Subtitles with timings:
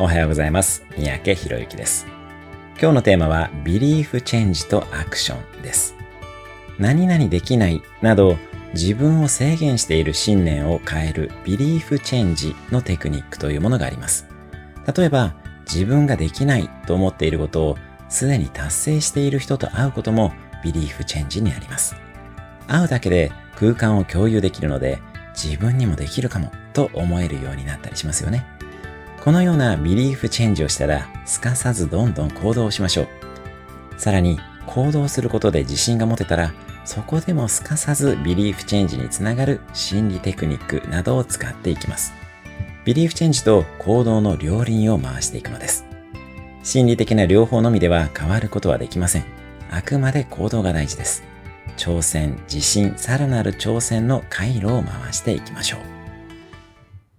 [0.00, 0.84] おはようございます。
[0.96, 2.06] 三宅博之です。
[2.80, 5.96] 今日のテーマは、ビリーフチェンジとアクションです。
[6.78, 8.36] 何々できないなど、
[8.74, 14.28] 自分を制限している信念を変えるビリーフチェンジのテクニックというものがあります。
[14.96, 15.34] 例えば、
[15.66, 17.76] 自分ができないと思っていることを
[18.08, 21.96] すでに達成している人と会うこともビリーフチェンジにあります。
[22.68, 25.00] 会うだけで空間を共有できるので、
[25.34, 28.46] 自分にもできるかもと思えるようになったりしますよね。
[29.20, 33.08] このようなビリーフチェンジをしたら、すかさずどんどん行動しましょう。
[33.96, 36.52] さらに、行動することで自信が持てたら、
[36.84, 42.12] そこでもすかさずビリーフチェンジにつながる心理テクニックなどを使っていきます。
[42.84, 45.84] ビリーフチェンジと行動の両輪を回していくのです。
[46.62, 49.24] 心理的な療法のみでは変わることはできません。
[49.70, 51.22] あくまで行動が大事です。
[51.76, 55.97] 挑戦、自信、さらなる挑戦の回路を回していきましょう。